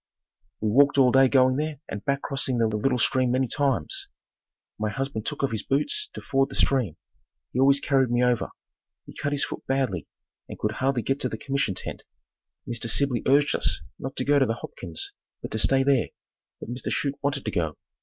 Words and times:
We 0.61 0.69
walked 0.71 0.97
all 0.97 1.11
day 1.11 1.27
going 1.27 1.57
there 1.57 1.79
and 1.87 2.03
back 2.03 2.23
crossing 2.23 2.57
the 2.57 2.65
little 2.65 2.97
stream 2.97 3.29
many 3.29 3.45
times. 3.45 4.07
My 4.79 4.89
husband 4.89 5.27
took 5.27 5.43
off 5.43 5.51
his 5.51 5.61
boots 5.61 6.09
to 6.13 6.21
ford 6.21 6.49
the 6.49 6.55
stream. 6.55 6.97
He 7.53 7.59
always 7.59 7.79
carried 7.79 8.09
me 8.09 8.23
over. 8.23 8.49
He 9.05 9.13
cut 9.13 9.31
his 9.31 9.45
foot 9.45 9.63
badly 9.67 10.07
and 10.49 10.57
could 10.57 10.71
hardly 10.71 11.03
get 11.03 11.19
to 11.19 11.29
the 11.29 11.37
commission 11.37 11.75
tent. 11.75 12.01
Mr. 12.67 12.89
Sibley 12.89 13.21
urged 13.27 13.53
us 13.53 13.83
not 13.99 14.15
to 14.15 14.25
go 14.25 14.39
to 14.39 14.47
the 14.47 14.55
Hopkins', 14.55 15.11
but 15.43 15.51
to 15.51 15.59
stay 15.59 15.83
there, 15.83 16.07
but 16.59 16.69
Mr. 16.71 16.91
Chute 16.91 17.19
wanted 17.21 17.45
to 17.45 17.51
go. 17.51 17.77